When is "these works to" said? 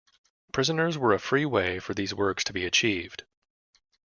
1.93-2.53